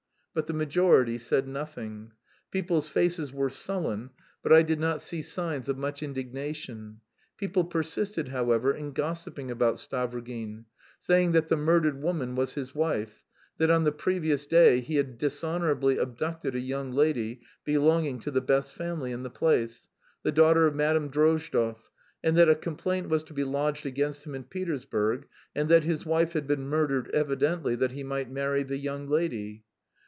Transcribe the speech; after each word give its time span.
But 0.33 0.47
the 0.47 0.53
majority 0.53 1.17
said 1.17 1.45
nothing. 1.45 2.13
People's 2.51 2.87
faces 2.87 3.33
were 3.33 3.49
sullen, 3.49 4.11
but 4.41 4.53
I 4.53 4.61
did 4.61 4.79
not 4.79 5.01
see 5.01 5.21
signs 5.21 5.67
of 5.67 5.77
much 5.77 6.01
indignation. 6.01 7.01
People 7.35 7.65
persisted, 7.65 8.29
however, 8.29 8.73
in 8.73 8.93
gossiping 8.93 9.51
about 9.51 9.75
Stavrogin, 9.75 10.67
saying 11.01 11.33
that 11.33 11.49
the 11.49 11.57
murdered 11.57 12.01
woman 12.01 12.35
was 12.35 12.53
his 12.53 12.73
wife; 12.73 13.25
that 13.57 13.69
on 13.69 13.83
the 13.83 13.91
previous 13.91 14.45
day 14.45 14.79
he 14.79 14.95
had 14.95 15.17
"dishonourably" 15.17 15.97
abducted 15.97 16.55
a 16.55 16.61
young 16.61 16.93
lady 16.93 17.41
belonging 17.65 18.21
to 18.21 18.31
the 18.31 18.39
best 18.39 18.73
family 18.73 19.11
in 19.11 19.23
the 19.23 19.29
place, 19.29 19.89
the 20.23 20.31
daughter 20.31 20.65
of 20.65 20.73
Madame 20.73 21.09
Drozdov, 21.09 21.91
and 22.23 22.37
that 22.37 22.47
a 22.47 22.55
complaint 22.55 23.09
was 23.09 23.23
to 23.23 23.33
be 23.33 23.43
lodged 23.43 23.85
against 23.85 24.23
him 24.25 24.33
in 24.33 24.45
Petersburg; 24.45 25.27
and 25.53 25.67
that 25.67 25.83
his 25.83 26.05
wife 26.05 26.31
had 26.31 26.47
been 26.47 26.69
murdered 26.69 27.09
evidently 27.13 27.75
that 27.75 27.91
he 27.91 28.05
might 28.05 28.31
marry 28.31 28.63
the 28.63 28.77
young 28.77 29.09
lady. 29.09 29.65